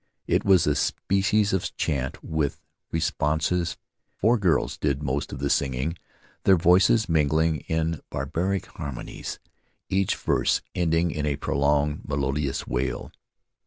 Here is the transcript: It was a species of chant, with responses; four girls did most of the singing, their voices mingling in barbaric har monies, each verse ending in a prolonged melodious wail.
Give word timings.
It 0.25 0.43
was 0.43 0.65
a 0.65 0.73
species 0.73 1.53
of 1.53 1.75
chant, 1.75 2.23
with 2.23 2.59
responses; 2.91 3.77
four 4.15 4.39
girls 4.39 4.75
did 4.75 5.03
most 5.03 5.31
of 5.31 5.37
the 5.37 5.47
singing, 5.51 5.95
their 6.43 6.55
voices 6.57 7.07
mingling 7.07 7.57
in 7.67 7.99
barbaric 8.09 8.65
har 8.65 8.91
monies, 8.91 9.37
each 9.89 10.15
verse 10.15 10.63
ending 10.73 11.11
in 11.11 11.27
a 11.27 11.35
prolonged 11.35 12.01
melodious 12.07 12.65
wail. 12.65 13.11